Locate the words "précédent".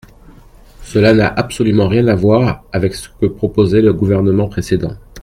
4.49-4.95